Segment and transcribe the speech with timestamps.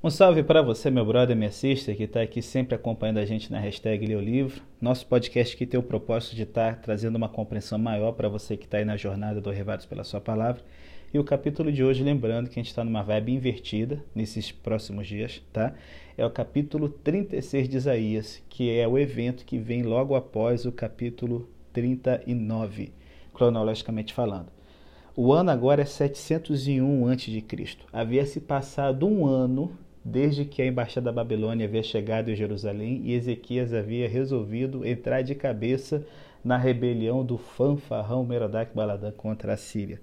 [0.00, 3.50] Um salve para você, meu brother, minha sister, que está aqui sempre acompanhando a gente
[3.50, 4.62] na hashtag Lê Livro.
[4.80, 8.56] Nosso podcast que tem o propósito de estar tá trazendo uma compreensão maior para você
[8.56, 10.62] que está aí na jornada do Revados pela Sua Palavra.
[11.12, 15.08] E o capítulo de hoje, lembrando que a gente está numa vibe invertida nesses próximos
[15.08, 15.74] dias, tá?
[16.16, 20.70] É o capítulo 36 de Isaías, que é o evento que vem logo após o
[20.70, 22.92] capítulo 39,
[23.34, 24.52] cronologicamente falando.
[25.16, 27.44] O ano agora é 701 a.C.
[27.92, 29.76] Havia se passado um ano
[30.10, 35.22] desde que a embaixada da Babilônia havia chegado em Jerusalém e Ezequias havia resolvido entrar
[35.22, 36.04] de cabeça
[36.42, 40.00] na rebelião do fanfarrão Merodach Baladã contra a Síria.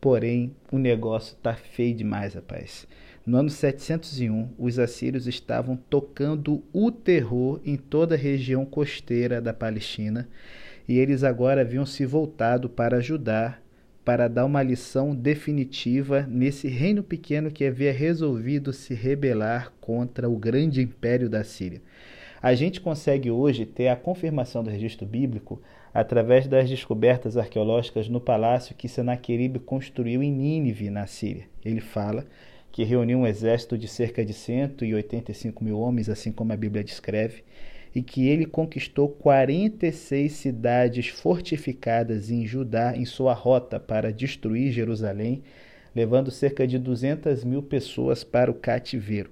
[0.00, 2.86] Porém, o negócio está feio demais, rapaz.
[3.26, 9.52] No ano 701, os assírios estavam tocando o terror em toda a região costeira da
[9.52, 10.28] Palestina
[10.88, 13.59] e eles agora haviam se voltado para ajudar
[14.04, 20.36] para dar uma lição definitiva nesse reino pequeno que havia resolvido se rebelar contra o
[20.36, 21.82] grande império da Síria.
[22.42, 25.60] A gente consegue hoje ter a confirmação do registro bíblico
[25.92, 31.44] através das descobertas arqueológicas no palácio que Senaqueribe construiu em Nínive, na Síria.
[31.62, 32.24] Ele fala
[32.72, 37.42] que reuniu um exército de cerca de 185 mil homens, assim como a Bíblia descreve,
[37.94, 45.42] e que ele conquistou 46 cidades fortificadas em Judá em sua rota para destruir Jerusalém,
[45.94, 49.30] levando cerca de 200 mil pessoas para o cativeiro.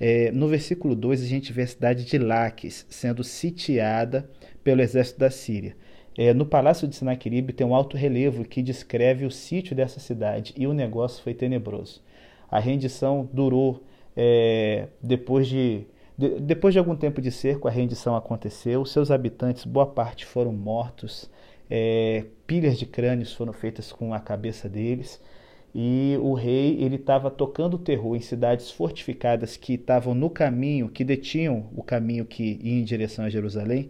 [0.00, 4.28] É, no versículo 2, a gente vê a cidade de Laques sendo sitiada
[4.64, 5.76] pelo exército da Síria.
[6.18, 10.52] É, no palácio de Sinaqueribe tem um alto relevo que descreve o sítio dessa cidade
[10.56, 12.02] e o negócio foi tenebroso.
[12.50, 13.82] A rendição durou
[14.16, 15.86] é, depois de
[16.16, 18.84] de, depois de algum tempo de cerco, a rendição aconteceu.
[18.84, 21.30] Seus habitantes, boa parte, foram mortos.
[21.70, 25.20] É, pilhas de crânios foram feitas com a cabeça deles.
[25.74, 31.02] E o rei ele estava tocando terror em cidades fortificadas que estavam no caminho, que
[31.02, 33.88] detinham o caminho que ia em direção a Jerusalém,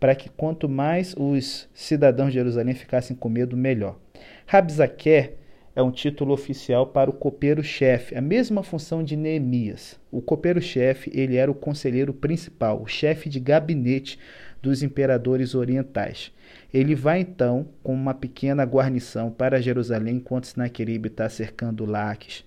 [0.00, 3.98] para que quanto mais os cidadãos de Jerusalém ficassem com medo, melhor.
[4.46, 5.34] Rabzaquer
[5.78, 9.96] é um título oficial para o copeiro-chefe, a mesma função de Neemias.
[10.10, 14.18] O copeiro-chefe ele era o conselheiro principal, o chefe de gabinete
[14.60, 16.32] dos imperadores orientais.
[16.74, 22.44] Ele vai então com uma pequena guarnição para Jerusalém enquanto Sinaqueribe está cercando Laques,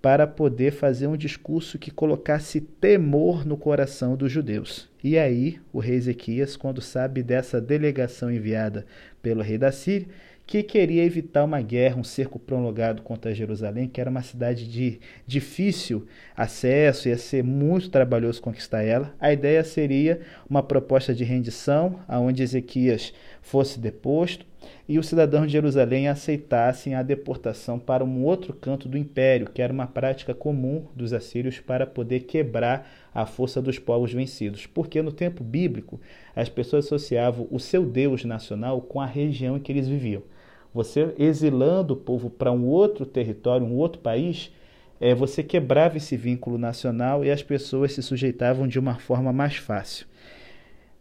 [0.00, 4.88] para poder fazer um discurso que colocasse temor no coração dos judeus.
[5.04, 8.86] E aí, o rei Ezequias, quando sabe dessa delegação enviada
[9.20, 10.08] pelo rei da Síria,
[10.50, 14.98] que queria evitar uma guerra, um cerco prolongado contra Jerusalém, que era uma cidade de
[15.24, 19.14] difícil acesso, ia ser muito trabalhoso conquistar ela.
[19.20, 24.44] A ideia seria uma proposta de rendição, aonde Ezequias fosse deposto
[24.88, 29.62] e os cidadãos de Jerusalém aceitassem a deportação para um outro canto do império, que
[29.62, 34.66] era uma prática comum dos assírios para poder quebrar a força dos povos vencidos.
[34.66, 36.00] Porque no tempo bíblico,
[36.34, 40.24] as pessoas associavam o seu Deus nacional com a região em que eles viviam.
[40.72, 44.52] Você exilando o povo para um outro território, um outro país,
[45.00, 49.56] é, você quebrava esse vínculo nacional e as pessoas se sujeitavam de uma forma mais
[49.56, 50.06] fácil.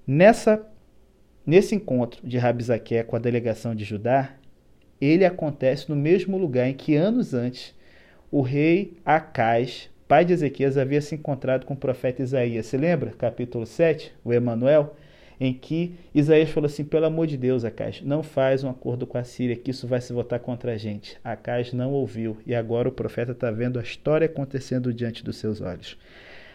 [0.07, 0.65] Nessa,
[1.45, 4.33] nesse encontro de Rabizaque com a delegação de Judá,
[4.99, 7.75] ele acontece no mesmo lugar em que anos antes
[8.31, 12.65] o rei Acais, pai de Ezequias, havia se encontrado com o profeta Isaías.
[12.65, 13.11] Se lembra?
[13.11, 14.95] Capítulo 7, o Emanuel
[15.39, 19.17] em que Isaías falou assim: pelo amor de Deus, Acais, não faz um acordo com
[19.17, 21.17] a Síria, que isso vai se votar contra a gente.
[21.23, 25.61] Acais não ouviu, e agora o profeta está vendo a história acontecendo diante dos seus
[25.61, 25.97] olhos.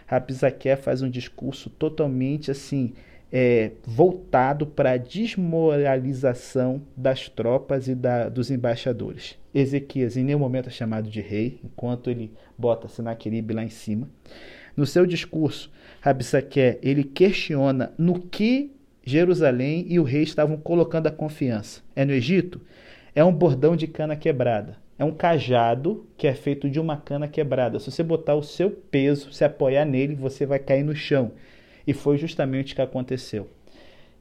[0.07, 2.93] Rabizaque faz um discurso totalmente assim.
[3.37, 9.37] É, voltado para a desmoralização das tropas e da, dos embaixadores.
[9.53, 14.09] Ezequias em nenhum momento é chamado de rei, enquanto ele bota Senaqueribe lá em cima.
[14.77, 15.71] No seu discurso,
[16.01, 18.73] Rabissaque, ele questiona no que
[19.05, 21.83] Jerusalém e o rei estavam colocando a confiança.
[21.95, 22.61] É no Egito?
[23.15, 24.77] É um bordão de cana quebrada.
[24.99, 27.79] É um cajado que é feito de uma cana quebrada.
[27.79, 31.33] Se você botar o seu peso, se apoiar nele, você vai cair no chão.
[31.87, 33.49] E foi justamente o que aconteceu.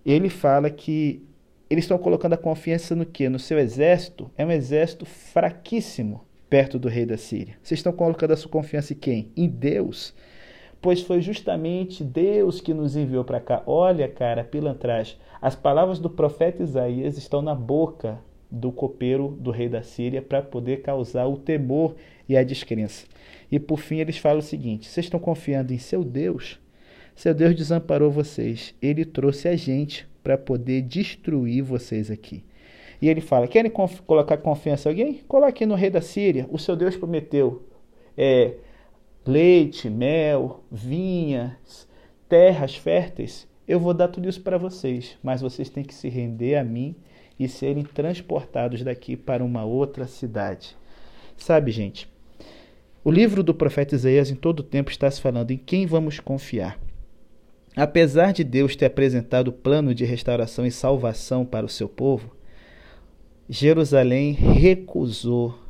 [0.06, 1.24] Ele fala que
[1.70, 3.30] eles estão colocando a confiança no que?
[3.30, 4.30] No seu exército?
[4.38, 7.56] É um exército fraquíssimo perto do rei da Síria.
[7.64, 9.32] Vocês estão colocando a sua confiança em quem?
[9.36, 10.14] Em Deus
[10.84, 13.64] pois foi justamente Deus que nos enviou para cá.
[13.66, 15.16] Olha, cara, pilantragem.
[15.42, 18.20] As palavras do profeta Isaías estão na boca
[18.52, 21.96] do copeiro do rei da Síria para poder causar o temor
[22.28, 23.06] e a descrença.
[23.50, 26.60] E por fim eles falam o seguinte: vocês estão confiando em seu Deus?
[27.16, 28.76] Seu Deus desamparou vocês.
[28.82, 32.44] Ele trouxe a gente para poder destruir vocês aqui.
[33.02, 35.14] E ele fala: querem conf colocar confiança em alguém?
[35.30, 36.46] Coloque no rei da Síria.
[36.52, 37.64] O seu Deus prometeu.
[38.18, 38.56] É,
[39.26, 41.88] leite, mel, vinhas,
[42.28, 46.56] terras férteis, eu vou dar tudo isso para vocês, mas vocês têm que se render
[46.56, 46.96] a mim
[47.40, 50.76] e serem transportados daqui para uma outra cidade.
[51.38, 52.08] Sabe, gente,
[53.04, 56.20] o livro do profeta Isaías em todo o tempo está se falando em quem vamos
[56.20, 56.80] confiar.
[57.76, 62.36] Apesar de Deus ter apresentado o plano de restauração e salvação para o seu povo,
[63.50, 65.63] Jerusalém recusou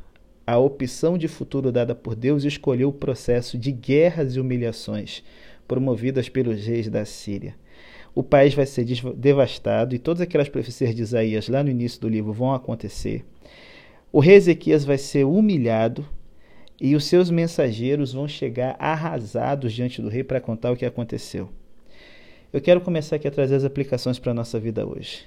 [0.46, 5.22] a opção de futuro dada por Deus escolheu o processo de guerras e humilhações
[5.66, 7.54] promovidas pelos reis da Síria.
[8.14, 8.84] O país vai ser
[9.16, 13.24] devastado e todas aquelas profecias de Isaías lá no início do livro vão acontecer.
[14.12, 16.06] O rei Ezequias vai ser humilhado
[16.80, 21.48] e os seus mensageiros vão chegar arrasados diante do rei para contar o que aconteceu.
[22.52, 25.24] Eu quero começar aqui a trazer as aplicações para a nossa vida hoje.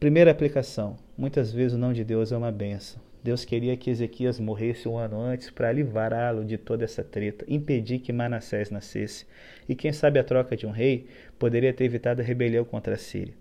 [0.00, 3.02] Primeira aplicação: muitas vezes o não de Deus é uma benção.
[3.24, 8.00] Deus queria que Ezequias morresse um ano antes para livrá-lo de toda essa treta, impedir
[8.00, 9.24] que Manassés nascesse.
[9.66, 11.06] E quem sabe a troca de um rei
[11.38, 13.32] poderia ter evitado a rebelião contra a Síria.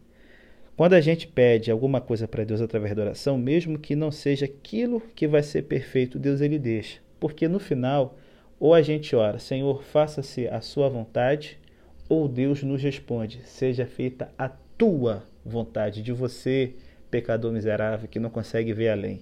[0.78, 4.46] Quando a gente pede alguma coisa para Deus através da oração, mesmo que não seja
[4.46, 7.00] aquilo que vai ser perfeito, Deus ele deixa.
[7.20, 8.18] Porque no final,
[8.58, 11.60] ou a gente ora, Senhor, faça-se a sua vontade,
[12.08, 16.72] ou Deus nos responde, seja feita a tua vontade de você,
[17.12, 19.20] pecador miserável que não consegue ver além.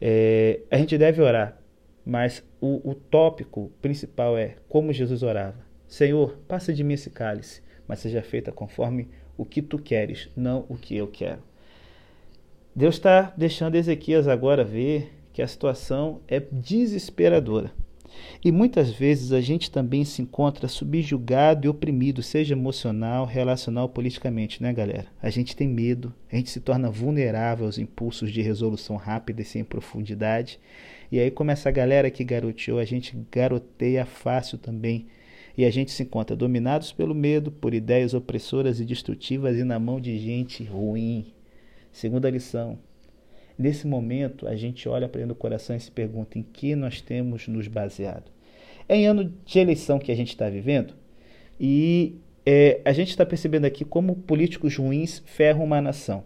[0.00, 1.58] É, a gente deve orar,
[2.04, 7.62] mas o, o tópico principal é como Jesus orava: Senhor, passa de mim esse cálice,
[7.86, 11.42] mas seja feita conforme o que tu queres, não o que eu quero.
[12.74, 17.72] Deus está deixando Ezequias agora ver que a situação é desesperadora.
[18.44, 24.62] E muitas vezes a gente também se encontra subjugado e oprimido, seja emocional, relacional, politicamente,
[24.62, 25.06] né, galera?
[25.22, 29.44] A gente tem medo, a gente se torna vulnerável aos impulsos de resolução rápida e
[29.44, 30.58] sem profundidade.
[31.12, 35.06] E aí, como essa galera que garoteou, a gente garoteia fácil também
[35.56, 39.78] e a gente se encontra dominados pelo medo, por ideias opressoras e destrutivas e na
[39.78, 41.32] mão de gente ruim.
[41.92, 42.78] Segunda lição.
[43.60, 47.02] Nesse momento, a gente olha para dentro do coração e se pergunta em que nós
[47.02, 48.30] temos nos baseado.
[48.88, 50.94] É em ano de eleição que a gente está vivendo
[51.60, 52.16] e
[52.46, 56.24] é, a gente está percebendo aqui como políticos ruins ferram uma nação.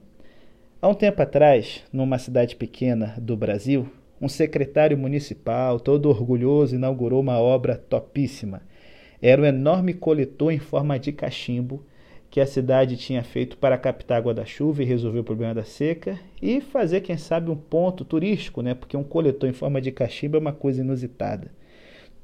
[0.80, 3.90] Há um tempo atrás, numa cidade pequena do Brasil,
[4.20, 8.62] um secretário municipal, todo orgulhoso, inaugurou uma obra topíssima
[9.24, 11.82] era um enorme coletor em forma de cachimbo
[12.34, 15.62] que a cidade tinha feito para captar água da chuva e resolver o problema da
[15.62, 18.74] seca e fazer, quem sabe, um ponto turístico, né?
[18.74, 21.48] porque um coletor em forma de cachimbo é uma coisa inusitada.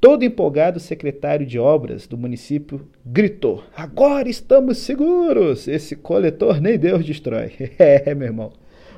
[0.00, 5.68] Todo empolgado, o secretário de obras do município gritou: Agora estamos seguros!
[5.68, 7.52] Esse coletor nem Deus destrói.
[7.78, 8.52] é, meu irmão.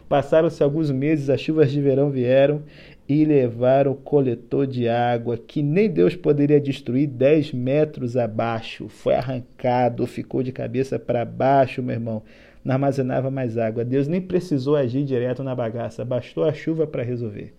[0.09, 2.63] Passaram-se alguns meses, as chuvas de verão vieram
[3.09, 8.89] e levaram o coletor de água que nem Deus poderia destruir 10 metros abaixo.
[8.89, 12.23] Foi arrancado, ficou de cabeça para baixo, meu irmão.
[12.65, 13.85] Não armazenava mais água.
[13.85, 17.53] Deus nem precisou agir direto na bagaça, bastou a chuva para resolver.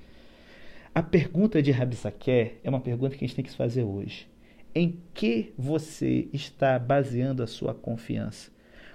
[0.96, 4.28] A pergunta de Rabissaqué é uma pergunta que a gente tem que fazer hoje.
[4.74, 8.52] Em que você está baseando a sua confiança?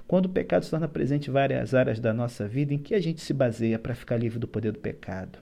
[0.06, 3.00] Quando o pecado se torna presente em várias áreas da nossa vida, em que a
[3.00, 5.38] gente se baseia para ficar livre do poder do pecado?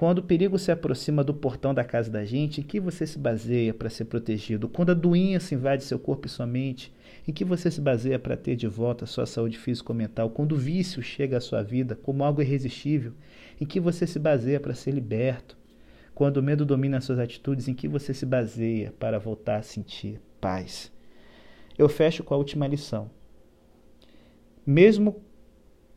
[0.00, 3.18] Quando o perigo se aproxima do portão da casa da gente, em que você se
[3.18, 4.66] baseia para ser protegido?
[4.66, 6.90] Quando a doença invade seu corpo e sua mente,
[7.28, 10.30] em que você se baseia para ter de volta a sua saúde física ou mental?
[10.30, 13.12] Quando o vício chega à sua vida como algo irresistível,
[13.60, 15.54] em que você se baseia para ser liberto?
[16.14, 20.18] Quando o medo domina suas atitudes, em que você se baseia para voltar a sentir
[20.40, 20.90] paz?
[21.76, 23.10] Eu fecho com a última lição.
[24.66, 25.20] Mesmo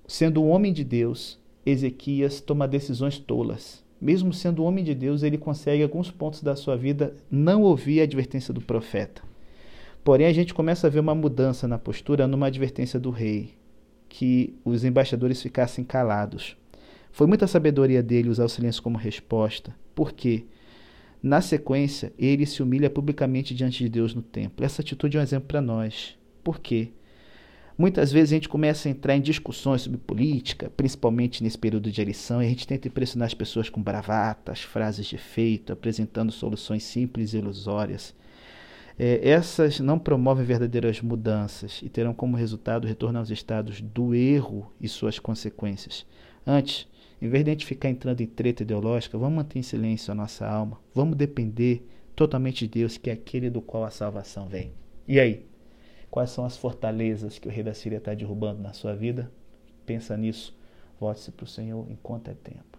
[0.05, 5.37] sendo um homem de Deus, Ezequias toma decisões tolas mesmo sendo homem de Deus, ele
[5.37, 9.21] consegue, em alguns pontos da sua vida, não ouvir a advertência do profeta.
[10.03, 13.53] Porém, a gente começa a ver uma mudança na postura numa advertência do rei,
[14.09, 16.57] que os embaixadores ficassem calados.
[17.13, 19.73] Foi muita sabedoria dele usar o silêncio como resposta.
[19.95, 20.43] Por quê?
[21.21, 24.65] Na sequência, ele se humilha publicamente diante de Deus no templo.
[24.65, 26.17] Essa atitude é um exemplo para nós.
[26.43, 26.91] Por quê?
[27.77, 32.01] Muitas vezes a gente começa a entrar em discussões sobre política, principalmente nesse período de
[32.01, 36.83] eleição, e a gente tenta impressionar as pessoas com bravatas, frases de efeito, apresentando soluções
[36.83, 38.15] simples e ilusórias.
[38.97, 44.13] É, essas não promovem verdadeiras mudanças e terão como resultado o retorno aos estados do
[44.13, 46.05] erro e suas consequências.
[46.45, 46.87] Antes,
[47.19, 50.15] em vez de a gente ficar entrando em treta ideológica, vamos manter em silêncio a
[50.15, 54.71] nossa alma, vamos depender totalmente de Deus, que é aquele do qual a salvação vem.
[55.07, 55.43] E aí?
[56.13, 59.31] Quais são as fortalezas que o rei da Síria está derrubando na sua vida?
[59.83, 60.55] Pensa nisso.
[60.99, 62.72] Volte-se para o Senhor enquanto é tempo.